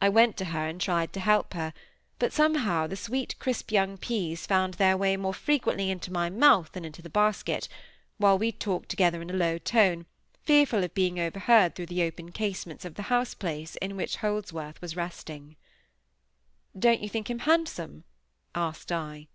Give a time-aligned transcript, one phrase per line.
[0.00, 1.72] I went to her, and tried to help her,
[2.18, 6.72] but somehow the sweet crisp young peas found their way more frequently into my mouth
[6.72, 7.68] than into the basket,
[8.18, 10.06] while we talked together in a low tone,
[10.42, 14.82] fearful of being overheard through the open casements of the house place in which Holdsworth
[14.82, 15.54] was resting.
[16.76, 18.02] "Don't you think him handsome?"
[18.56, 19.28] asked I.